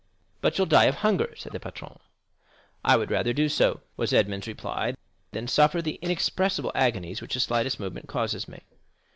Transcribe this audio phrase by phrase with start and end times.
[0.41, 1.99] "But you'll die of hunger," said the patron.
[2.83, 4.95] "I would rather do so," was Edmond's reply,
[5.31, 8.61] "than suffer the inexpressible agonies which the slightest movement causes me."